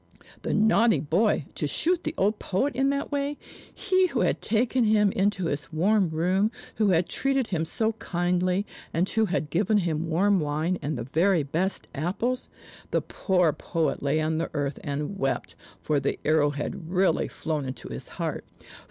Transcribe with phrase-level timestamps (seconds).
[0.41, 3.37] The naughty boy, to shoot the old poet in that way;
[3.71, 8.65] he who had taken him into his warm room, who had treated him so kindly,
[8.95, 12.49] and who had given him warm wine and the very best apples!
[12.89, 17.63] The poor poet lay on the earth and wept, for the arrow had really flown
[17.65, 18.43] into his heart.